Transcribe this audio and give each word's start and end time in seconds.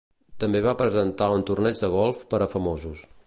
També 0.43 0.61
va 0.67 0.73
presentar 0.79 1.27
un 1.35 1.45
torneig 1.51 1.81
de 1.85 1.91
golf 1.99 2.25
per 2.35 2.43
a 2.47 2.51
famosos. 2.57 3.05